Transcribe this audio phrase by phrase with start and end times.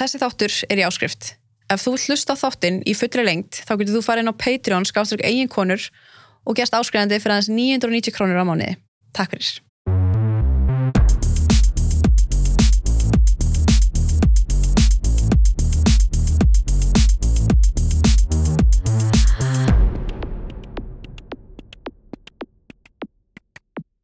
[0.00, 1.34] þessi þáttur er í áskrift.
[1.70, 5.26] Ef þú hlusta þáttinn í fullri lengt, þá getur þú farið inn á Patreon, skáströkk
[5.28, 5.90] eigin konur
[6.48, 8.78] og gerst áskrifandi fyrir aðeins 990 krónur á mánuði.
[9.12, 9.60] Takk fyrir.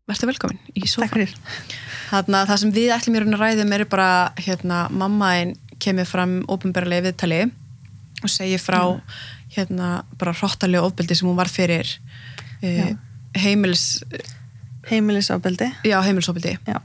[0.06, 1.08] Verður velkomin í Takk sofan.
[1.16, 1.32] fyrir.
[2.06, 5.56] Þarna, það sem við ætlum í raun að ræðum er bara hérna, mammaðin
[5.86, 7.40] kemur fram ópenbarlega viðtali
[8.24, 8.80] og segir frá
[9.56, 11.88] hérna, bara hróttalega ofbeldi sem hún var fyrir
[12.62, 12.92] uh,
[13.38, 14.02] heimils
[14.90, 15.66] Heimilisofbeldi.
[15.84, 16.58] já, heimilisofbeldi.
[16.66, 16.80] Já.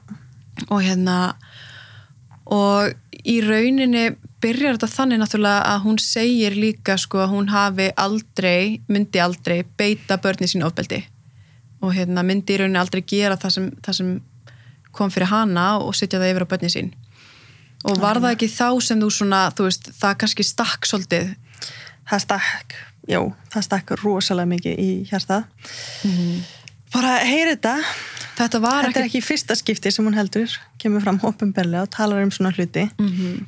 [0.70, 1.36] og hérna
[2.46, 7.92] og í rauninni byrjar þetta þannig náttúrulega að hún segir líka sko að hún hafi
[8.02, 11.04] aldrei, myndi aldrei beita börni sín ofbeldi.
[11.82, 14.10] Og hérna myndi í rauninni aldrei gera það sem, það sem
[14.92, 16.92] kom fyrir hana og setja það yfir á börni sín
[17.86, 21.32] og var það ekki þá sem þú svona, þú veist, það kannski stakk svolítið
[22.12, 22.74] Það stakk,
[23.08, 23.20] já,
[23.54, 25.46] það stakk rosalega mikið í hjartað.
[26.92, 27.76] Bara heyri þetta.
[28.36, 31.86] þetta var Þetta er ekki ekki í fyrsta skipti sem hún heldur, kemur fram opinberlega
[31.86, 32.90] og talar um svona hluti.
[33.00, 33.46] Mhm.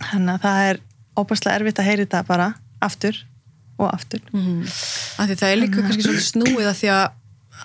[0.00, 0.80] Þannig að það er
[1.20, 3.20] óbærslega erfitt að heyri þetta bara aftur
[3.76, 4.22] og aftur.
[4.32, 4.64] mm
[5.20, 7.06] af því það er líka kannski svolítið snúið að því að,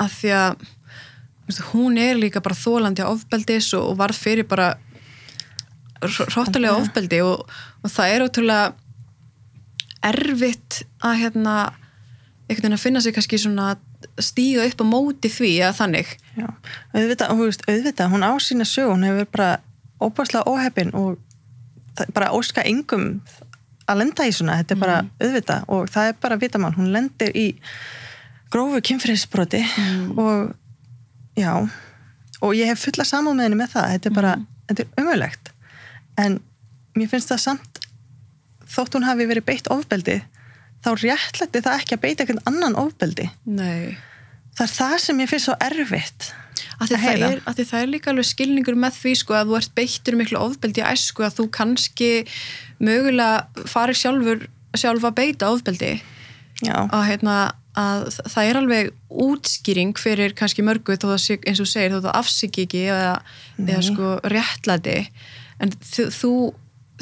[0.03, 4.73] að, því að hún er líka bara þólandi á ofbeldis og, og varð fyrir bara
[6.03, 7.45] hróttalega ofbeldi og,
[7.83, 8.65] og það er ótrúlega
[10.05, 11.55] erfitt að hérna
[12.45, 13.75] einhvern veginn að finna sig kannski svona
[14.21, 16.11] stíga upp á móti því að þannig.
[16.37, 16.47] Já,
[16.93, 17.31] auðvitað,
[17.65, 19.49] auðvitað, hún á sína sög, hún hefur bara
[20.03, 21.17] óbærslega óheppin og
[22.13, 23.23] bara óska engum
[23.89, 27.33] að lenda í svona, þetta er bara auðvitað og það er bara vitamál, hún lendir
[27.37, 27.47] í
[28.53, 29.61] grófu kynfriðsbroti
[30.21, 30.53] og
[31.39, 31.51] já,
[32.41, 34.33] og ég hef fulla samúð með henni með það, þetta er bara,
[34.69, 35.54] þetta er umöðlegt
[36.21, 36.39] en
[36.95, 37.81] mér finnst það samt
[38.75, 40.21] þótt hún hafi verið beitt ofbeldi
[40.85, 43.29] þá réttlætti það ekki að beita einhvern annan ofbeldi.
[43.49, 43.97] Nei.
[44.55, 46.27] það er það sem ég finnst svo erfitt
[46.75, 49.57] því, Að það er, því það er líka alveg skilningur með því sko að þú
[49.59, 52.09] ert beittur miklu ofbeldi í æsku að þú kannski
[52.83, 55.93] mögulega farir sjálfur sjálf að beita ofbeldi.
[56.63, 57.37] Já, að, hérna,
[57.79, 58.91] að það er alveg
[59.25, 63.15] útskýring fyrir kannski mörgu þó það eins og segir þó það afsiki ekki eða,
[63.59, 64.99] eða sko réttlæti
[65.63, 66.31] en þú, þú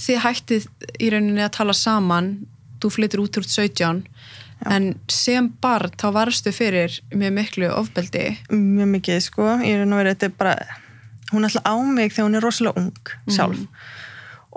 [0.03, 0.69] þið hættið
[0.99, 2.31] í rauninni að tala saman
[2.81, 4.03] þú flyttir út úr 17
[4.73, 8.29] en sem barn þá varstu fyrir mjög miklu ofbeldi.
[8.53, 9.47] Mjög mikið sko.
[9.59, 10.55] Ég er nú verið, þetta er bara
[11.33, 13.65] hún er alltaf á mig þegar hún er rosalega ung sjálf.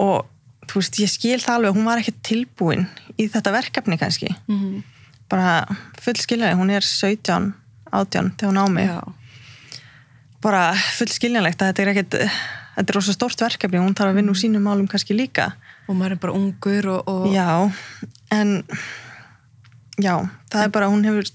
[0.02, 0.28] Og
[0.70, 2.86] þú veist, ég skil það alveg, hún var ekki tilbúin
[3.16, 4.30] í þetta verkefni kannski.
[4.46, 4.84] Mm
[5.28, 5.66] bara
[6.02, 7.52] full skiljanlega, hún er 17
[7.92, 8.90] 18 þegar hún á mig.
[8.90, 9.00] Já,
[10.42, 10.62] bara
[10.98, 12.18] full skiljanlegt að þetta er ekkit
[12.76, 15.50] þetta er rosa stórt verkefni, hún þarf að vinna úr sínum málum kannski líka.
[15.88, 17.48] Og maður er bara ungur og, og Já,
[18.34, 18.62] en
[20.02, 20.14] já,
[20.52, 21.30] það er bara, hún hefur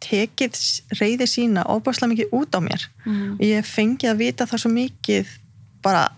[0.00, 0.56] tekið
[0.96, 2.86] reyði sína óbáslega mikið út á mér.
[3.04, 3.36] Mhm.
[3.36, 5.26] og ég fengi að vita það svo mikið
[5.82, 6.08] bara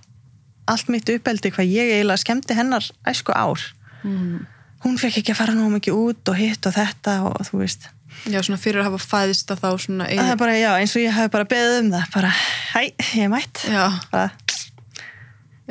[0.70, 3.58] allt mitt uppeldi hvað ég eiginlega skemmti hennar æsku ár.
[4.04, 4.46] Mm,
[4.84, 7.88] hún fekk ekki að fara nú mikið út og hitt og þetta og þú veist.
[8.30, 11.02] Já, svona fyrir að hafa fæðist að þá svona það er bara, já, eins og
[11.02, 12.32] ég hef bara beðið um það bara,
[12.74, 12.82] hæ,
[13.18, 13.62] ég mætt.
[13.66, 14.30] Já, bara,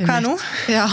[0.07, 0.31] hvað nú?
[0.71, 0.85] Já,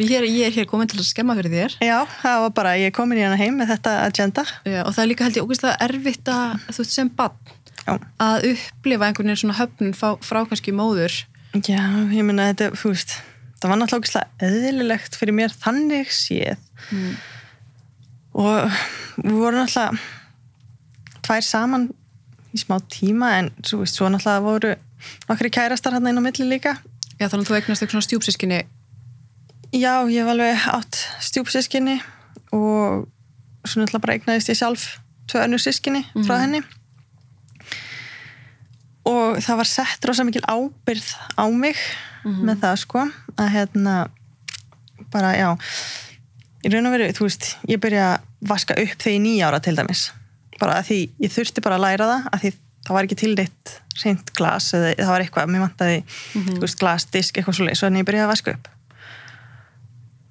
[0.00, 1.78] ég er, ég er hér komin til að skemma fyrir þér.
[1.84, 4.44] Já, það var bara, ég er komin í hana heim með þetta agenda.
[4.64, 7.56] Já, og það er líka held ég ógeðslega erfitt að þú veist sem bann
[8.20, 11.16] að upplifa einhvern veginn svona höfnun frá, frá kannski móður.
[11.56, 11.82] Já,
[12.14, 13.16] ég meina þetta, þú veist,
[13.58, 16.66] það var náttúrulega ógeðslega eðlilegt fyrir mér þannig séð.
[16.90, 17.16] Mm.
[18.40, 18.76] og
[19.20, 19.98] við vorum náttúrulega
[21.26, 21.90] tvær saman
[22.54, 24.72] í smá tíma en svo, veist, svo náttúrulega voru
[25.28, 26.76] nokkri kærastar hann inn á milli líka.
[27.20, 28.60] Já, þannig að þú eignast eitthvað svona stjúpsískinni
[29.76, 31.98] Já, ég hef alveg átt stjúpsískinni
[32.56, 33.06] og
[33.68, 34.86] svo náttúrulega bara eignaðist ég sjálf
[35.30, 36.40] tvö önnur sískinni frá Mhm.
[36.40, 36.60] henni
[39.10, 41.76] og það var sett rosa mikil ábyrð á mig
[42.24, 42.44] Mhm.
[42.44, 43.04] með það sko
[43.36, 44.10] að hérna
[45.10, 45.56] bara já
[46.64, 49.60] í raun og veru, þú veist, ég byrja að vaska upp þegar ég nýja ára
[49.62, 50.10] til dæmis
[50.60, 52.52] bara að því ég þurfti bara að læra það að því
[52.90, 53.72] það var ekki tilditt
[54.02, 55.96] reynd glas eða það var eitthvað, mér vantaði
[56.34, 56.52] Mhm.
[56.56, 58.68] þú veist, glas, disk, eitthvað svo leið svo þannig ég byrjaði að vaska upp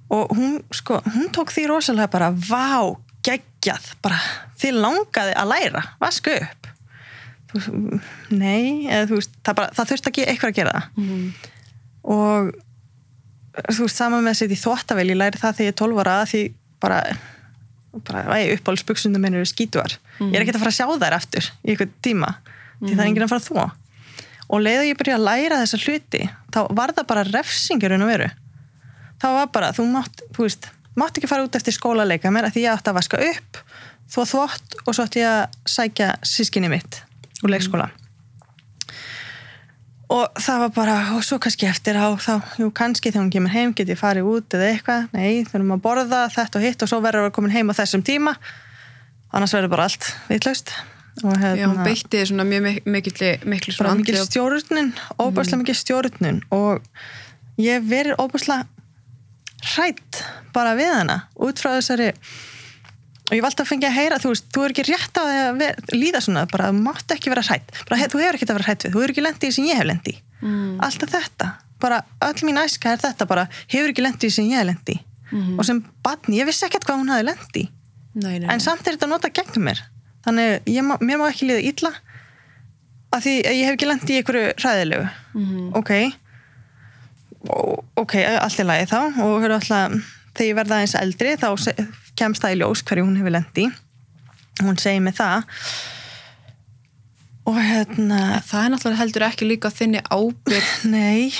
[0.09, 2.95] og hún, sko, hún tók því rosalega bara, vá,
[3.25, 4.17] geggjað bara,
[4.57, 6.69] þið langaði að læra vaska upp
[7.51, 11.03] þú, veist, nei, eða þú veist það, bara, það þurfti ekki eitthvað að gera það
[11.03, 11.27] mm.
[12.15, 12.51] og
[13.69, 16.01] þú veist, saman með að setja í þvóttavel ég læri það þegar ég er 12
[16.05, 16.41] ára því
[16.81, 16.99] bara,
[18.05, 21.45] bara væ, uppáhaldsbuksundum minn eru skítuar, ég er ekki að fara að sjá þær aftur
[21.63, 22.33] í eitthvað tíma,
[22.81, 23.69] því það er enginn að fara að þvó
[24.49, 28.11] og leiðu ég byrja að læra þessa hluti þá var það bara refsingur en að
[28.13, 28.29] veru.
[29.19, 30.69] Þá var bara, þú mátt, þú veist
[30.99, 33.61] mátt ekki fara út eftir skólaleika mér að því ég átti að vaska upp
[34.09, 37.01] þvó þvott og svo átti ég að sækja sískinni mitt
[37.43, 37.89] úr leikskóla
[40.09, 43.53] og það var bara, og svo kannski eftir á þá, jú kannski þegar hún kemur
[43.53, 46.89] heim get ég farið út eða eitthvað, nei þurfum að borða þetta og hitt og
[46.89, 48.33] svo verður að komin heim á þessum tíma.
[49.31, 50.73] Annars verður bara allt vitlaust.
[51.19, 53.31] Já, hún hérna, beitti svona mjög mikil
[53.91, 56.41] andlegu- stjórnun óbærslega mikil stjórnun.
[56.55, 56.81] Og
[57.59, 58.65] ég verið óbærslega
[59.75, 60.23] hrætt
[60.55, 62.13] bara við hana út frá þessari
[63.29, 66.21] og ég valdi að fengja að heyra, þú veist, þú er ekki rétt að líða
[66.25, 68.99] svona, bara mátt ekki vera hrætt bara, þú hefur ekki að vera hrætt við, þú
[69.03, 70.77] hefur ekki lendið sem ég hef lendið Mm.
[70.79, 71.47] alltaf þetta,
[71.83, 74.99] bara öll mín æska er þetta bara, hefur ekki lendið sem ég hef lendið í.
[75.31, 75.59] Mhm.
[75.59, 77.67] og sem batni, ég vissi ekkert hvað hún hafi lendið
[78.49, 79.81] en samt er þetta að nota gegnum mér.
[80.25, 81.91] Þannig ég má, mér má ekki liða illa
[83.11, 85.09] af því að ég hef ekki lendið í einhverju hræðilegu.
[85.33, 85.75] Mhm.
[85.75, 85.91] ok.
[87.49, 88.99] Ó- ok, allt í lagi þá.
[89.23, 89.93] Og alltaf,
[90.35, 91.47] þegar ég verða aðeins eldri þá
[92.19, 93.71] kemst það í ljós hverju hún hefur lendið í.
[94.59, 95.47] Hún segir mig það.
[97.49, 101.31] Og hérna Það er náttúrulega heldur ekki líka þinni ábyrg nei,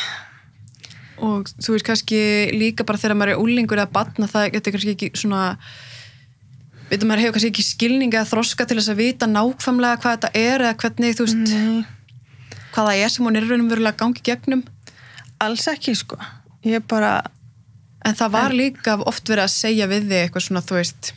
[1.19, 2.19] og þú veist kannski
[2.55, 5.43] líka bara þegar maður er úlingur eða batna það getur kannski ekki svona
[6.89, 10.31] veitum maður hefur kannski ekki skilning eða þroska til þess að vita nákvæmlega hvað þetta
[10.39, 11.81] er eða hvernig þú veist nei.
[12.73, 14.63] hvað það er sem hún er raunverulega að gangi gegnum.
[15.39, 16.17] Alls ekki sko.
[16.67, 17.19] Ég bara,
[18.06, 21.12] en það var líka oft verið að segja við þig eitthvað svona þú veist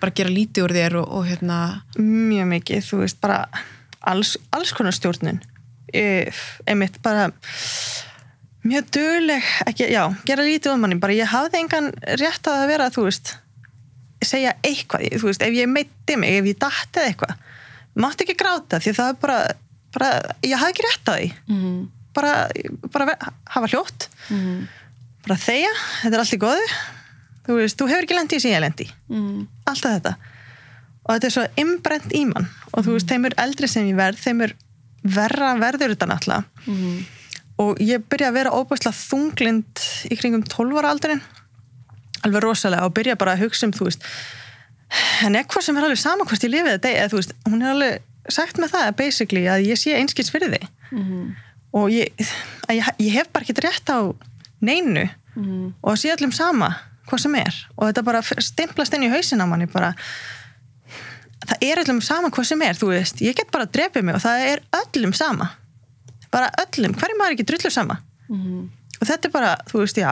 [0.00, 1.58] bara gera lítið úr þér og, og hérna
[1.96, 3.40] mjög mikið, þú veist, bara
[4.06, 5.40] alls, alls konar stjórnun.
[5.94, 6.36] Ég,
[6.68, 7.30] einmitt bara
[8.66, 12.90] mjög dugleg, ekki, já, gera lítið um manni, bara ég hafði engan rétt að vera,
[12.92, 13.36] þú veist
[14.26, 17.36] segja eitthvað, þú veist, ef ég meitti mig ef ég datti eða eitthvað
[17.96, 19.36] mátti ekki gráta, því það er bara,
[19.96, 20.10] bara
[20.44, 21.28] ég hafði ekki rétt að því.
[21.52, 21.78] Mm,
[22.16, 22.32] bara,
[22.92, 24.08] bara ver, hafa hljótt.
[24.32, 24.66] Mm,
[25.26, 26.70] bara þegja, þetta er allt í góðu.
[27.46, 30.14] Þú veist, þú hefur ekki lendið sem ég lendi mm, alltaf þetta.
[31.06, 32.48] Og þetta er svo imbrent í mann.
[32.72, 34.56] Og þú veist, þeim er eldri sem ég verð þeim er
[35.06, 36.64] verra verður þetta náttúrulega.
[36.66, 36.96] Mm,
[37.62, 41.22] og ég byrja að vera óbærslega þunglind í kringum 12 ára aldurinn.
[42.26, 44.06] Alveg rosalega og byrja bara að hugsa um þú veist,
[45.26, 47.72] en eitthvað sem er alveg sama hvort ég lifið þetta, eða þú veist hún er
[47.72, 51.26] alveg sagt með það basically að ég sé einskils fyrir þig mm,
[51.78, 52.24] og ég,
[52.74, 54.10] ég, ég hef bara ekki rétt á
[54.64, 55.04] neinu
[55.36, 56.72] mm, og sé öllum sama
[57.06, 57.60] hvað sem er.
[57.76, 59.92] Og þetta bara stimplast inn í hausin á manni bara
[61.46, 64.16] það er öllum sama hvað sem er þú veist, ég get bara að drepa mig
[64.16, 65.52] og það er öllum sama.
[66.32, 68.00] Bara öllum, hverjum maður ekki drullu sama.
[68.26, 68.66] Mm.
[68.98, 70.10] og þetta er bara, þú veist, já.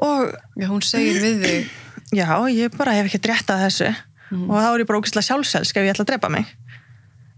[0.00, 1.70] Og Já, hún segir við þig.
[2.20, 3.90] Já, ég bara hef ekki rétt að þessu.
[4.30, 4.46] Mhm.
[4.46, 6.50] og þá er ég bara ógæslega sjálfselsk ef ég ætla að drepa mig.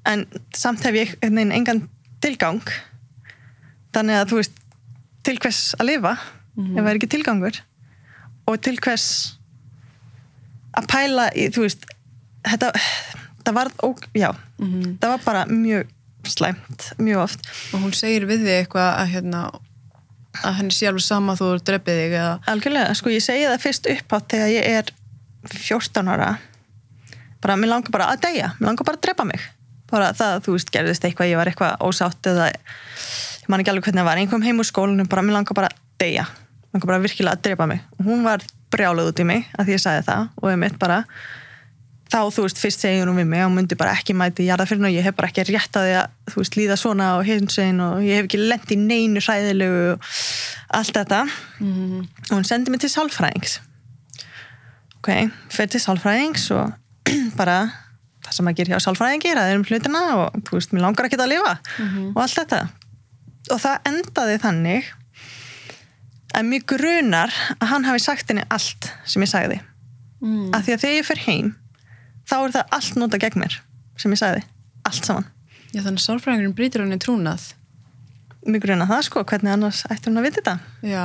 [0.05, 1.87] En samt hef ég engan
[2.21, 2.61] tilgang.
[3.95, 4.59] Þannig að þú veist
[5.25, 6.17] til hvers að lifa
[6.57, 6.77] Mhm.
[6.77, 7.61] ef það er ekki tilgangur
[8.49, 9.07] og til hvers
[10.77, 11.87] að pæla í, þú veist
[12.45, 12.73] þetta,
[13.39, 14.31] þetta var ó, já,
[14.61, 15.89] mm, það var bara mjög
[16.29, 17.49] slæmt, mjög oft.
[17.75, 19.41] Og hún segir við þig eitthvað að hérna
[20.45, 23.65] að henni sé alveg sama þú er dreppið þig eða algjörlega, sko ég segi það
[23.65, 24.93] fyrst upp á þegar ég er
[25.51, 26.31] 14 ára.
[27.43, 29.41] Bara, mér langar bara að deyja mér langar bara að drepa mig.
[29.91, 32.53] Bara það, þú veist, gerðist eitthvað, ég var eitthvað ósátt eða,
[33.53, 34.21] ég man ekki alveg hvernig það var.
[34.23, 36.25] Einhverjum heim úr skólunum, bara mér langar bara að deyja.
[36.25, 37.81] Mér langar bara virkilega að drepa mig.
[38.01, 40.29] Og hún var brjáluð út í mig að því ég sagði það.
[40.41, 41.03] Og ég mitt bara
[42.13, 44.49] þá, þú veist, fyrst segir hún við mig og hún myndi bara ekki mæti í
[44.51, 47.23] jarðafyrinu og ég hef bara ekki rétt að því að, þú veist, líða svona og
[47.29, 50.09] hinsvegin og ég hef ekki lent í neinu hræðilegu og
[50.81, 51.21] allt þetta.
[51.61, 53.59] Mm, og hún sendi mig til sálfræðings.
[55.01, 55.09] Ok,
[55.53, 56.77] fyrir til sálfræðings og
[57.41, 57.57] bara
[58.23, 61.19] það sem að gera hjá sálfræðingi ræðir um hlutina og þú veist, mér langar ekki
[61.21, 62.13] að lifa Mhm.
[62.15, 62.61] og allt þetta
[63.51, 64.91] og það endaði þannig
[66.33, 69.59] að mjög grunar að hann hafi sagt henni allt sem ég sagði.
[70.23, 71.49] Mm, að því að þegar ég fer heim
[72.31, 73.59] þá er það allt nota gegn mér
[74.01, 74.45] sem ég sagði,
[74.89, 75.27] allt saman.
[75.73, 77.51] Já, þannig að sálfræðingurinn brýtur henni trúnað.
[78.47, 80.55] Mjög grunar það sko, hvernig annars ætti hún að vita þetta?
[80.89, 81.05] Já,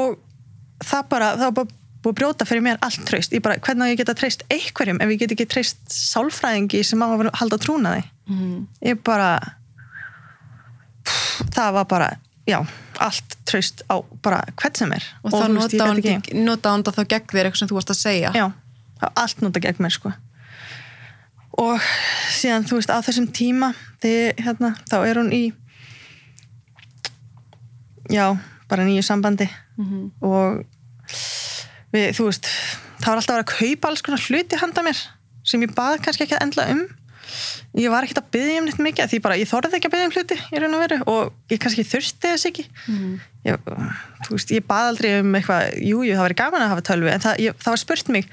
[0.00, 0.18] og
[0.84, 3.88] það bara, það var bara búið að brjóta fyrir mér allt treyst, ég bara, hvernig
[3.88, 7.58] á ég geta treyst einhverjum ef ég get ekki treyst sálfræðingi sem á að halda
[7.60, 8.04] trúnaði?
[8.30, 9.34] Mm, ég bara
[11.56, 12.10] það var bara,
[12.48, 12.60] já
[13.00, 15.04] allt treyst á bara hvern sem er.
[15.24, 18.32] Og þá veist, ég nota hann, þá gegn þér eitthvað sem þú varst að segja.
[18.36, 18.46] Já,
[19.10, 20.12] allt nota gegn mér sko.
[21.60, 21.88] Og
[22.36, 25.42] síðan þú veist á þessum tíma þegar, hérna, þá er hún í
[28.12, 28.26] já,
[28.68, 29.48] bara nýju sambandi.
[29.80, 30.10] Mhm.
[30.20, 30.60] og
[31.94, 32.48] við, þú veist,
[33.00, 34.98] það var alltaf að vera að kaupa alls konar hluti handa mér
[35.42, 36.82] sem ég baði kannski ekki að endla um
[37.78, 40.06] ég var ekkert að byggja um neitt mikið því bara, ég þorði ekki að byggja
[40.08, 42.64] um hluti í raun og veru og ég kannski þurfti þess ekki.
[42.86, 43.12] Mhm.
[43.46, 43.68] ég,
[44.26, 47.12] þú veist, ég bað aldrei um eitthvað, jú, jú, það var gaman að hafa tölvi
[47.12, 48.26] en það, ég, það var spurt mig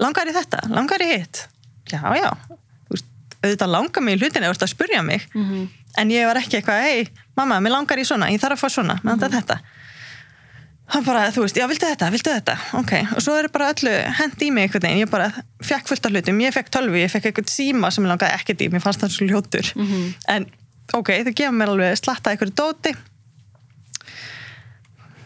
[0.00, 1.42] langar í þetta, langar í hitt?
[1.92, 3.10] Já, já, þú veist,
[3.42, 5.28] auðvitað langar mig í hlutinu, þú veist að spurja mig.
[5.34, 5.68] Mhm.
[5.98, 8.68] en ég var ekki eitthvað, hei, mamma, mér langar í svona ég þarf að fá
[8.70, 9.60] svona, með mm þetta
[10.94, 12.54] það bara, þú veist, já, viltu þetta, viltu þetta?
[12.80, 15.28] Ok, og svo er bara öllu hend í mig einhvern veginn, ég bara
[15.64, 16.40] fekk fullt af hlutum.
[16.42, 18.68] Ég fekk tölvi, ég fekk eitthvað síma sem ég langaði ekkert í.
[18.72, 19.70] Mér fannst það svo ljótur.
[20.34, 20.48] En
[20.96, 22.94] ok, þau gefa mér alveg slatta eitthvað dóti.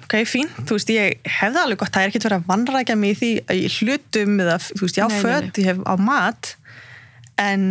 [0.04, 3.14] Ok, fín, þú veist, ég hefði alveg gott, það er ekkert verið að vannrækja mig
[3.14, 5.32] í því í hlutum eða, þú veist, ég á Nei, nei, nei.
[5.48, 6.50] föt, ég hef á mat.
[7.40, 7.64] En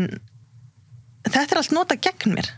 [1.30, 2.50] þetta er allt nota gegn mér.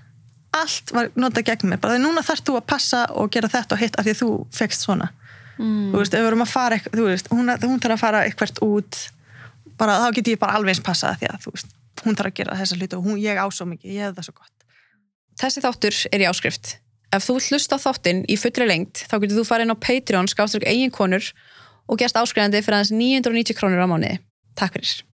[0.55, 3.75] Allt var nota gegn mér, bara því núna þarf þú að passa og gera þetta
[3.75, 5.11] og hitt af því að þú fekst svona
[5.55, 5.93] Mm.
[5.93, 8.25] þú veist, ef við erum að fara eitthvað, þú veist, hún, hún þarf að fara
[8.27, 9.01] eitthvað út
[9.79, 11.71] bara þá get ég bara alveg eins passað því að þú veist,
[12.03, 14.27] hún þarf að gera þessa hluti og hún, ég á svo mikið, ég hef það
[14.27, 14.55] svo gott
[15.35, 16.77] Þessi þáttur er í áskrift.
[17.15, 20.29] Ef þú hlusta á þáttinn í fullri lengt, þá getur þú farið inn á Patreon,
[20.31, 21.27] skáströkk eigin konur
[21.91, 24.21] og gerst áskrifandi fyrir aðeins 990 krónur á mánuði.
[24.55, 24.95] Takk fyrir.